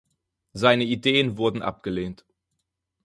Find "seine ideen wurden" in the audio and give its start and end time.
0.53-1.61